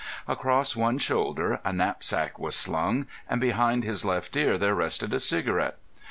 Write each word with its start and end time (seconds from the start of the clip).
Across 0.27 0.75
one 0.75 0.97
shoulder 0.97 1.59
a 1.63 1.71
knapsack 1.71 2.39
was 2.39 2.55
slung, 2.55 3.05
and 3.29 3.39
behind 3.39 3.83
his 3.83 4.03
left 4.03 4.35
ear 4.35 4.57
there 4.57 4.73
rested 4.73 5.13
a 5.13 5.19
cigarette. 5.19 5.77